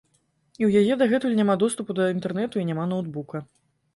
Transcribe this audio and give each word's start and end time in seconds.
І 0.59 0.63
ў 0.67 0.81
яе 0.83 0.93
дагэтуль 1.01 1.35
няма 1.41 1.57
доступу 1.65 1.97
да 1.99 2.09
інтэрнэту 2.15 2.55
і 2.61 2.65
няма 2.73 2.87
ноўтбука. 2.95 3.43